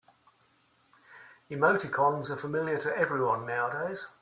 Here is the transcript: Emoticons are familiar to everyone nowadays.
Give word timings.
Emoticons 1.51 2.31
are 2.31 2.35
familiar 2.35 2.79
to 2.79 2.97
everyone 2.97 3.45
nowadays. 3.45 4.07